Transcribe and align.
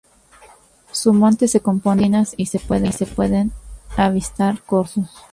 Su 0.91 1.13
monte 1.13 1.47
se 1.47 1.59
compone 1.59 1.99
de 1.99 2.07
encinas 2.07 2.33
y 2.35 2.47
se 2.47 2.57
pueden 2.57 3.51
avistar 3.97 4.59
corzos. 4.63 5.11